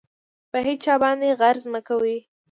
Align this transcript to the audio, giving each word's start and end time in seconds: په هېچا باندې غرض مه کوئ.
په 0.51 0.59
هېچا 0.67 0.93
باندې 1.03 1.37
غرض 1.39 1.63
مه 1.71 1.81
کوئ. 1.87 2.17